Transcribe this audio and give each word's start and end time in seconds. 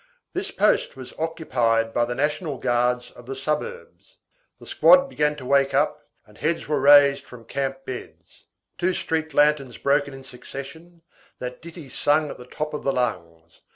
This 0.33 0.49
post 0.49 0.95
was 0.97 1.13
occupied 1.19 1.93
by 1.93 2.05
the 2.05 2.15
National 2.15 2.57
Guards 2.57 3.11
of 3.11 3.27
the 3.27 3.35
suburbs. 3.35 4.17
The 4.59 4.65
squad 4.65 5.07
began 5.07 5.35
to 5.35 5.45
wake 5.45 5.75
up, 5.75 6.09
and 6.25 6.39
heads 6.39 6.67
were 6.67 6.79
raised 6.79 7.23
from 7.25 7.45
camp 7.45 7.85
beds. 7.85 8.45
Two 8.79 8.93
street 8.93 9.35
lanterns 9.35 9.77
broken 9.77 10.11
in 10.15 10.23
succession, 10.23 11.03
that 11.37 11.61
ditty 11.61 11.87
sung 11.87 12.31
at 12.31 12.39
the 12.39 12.47
top 12.47 12.73
of 12.73 12.81
the 12.83 12.91
lungs. 12.91 13.61